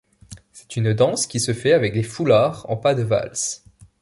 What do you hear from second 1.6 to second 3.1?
avec des foulards en pas de